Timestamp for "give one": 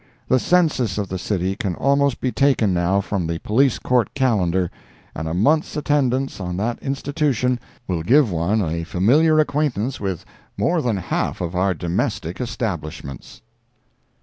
8.01-8.63